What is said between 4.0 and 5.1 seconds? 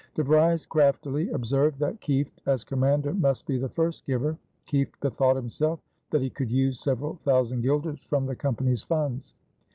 giver. Kieft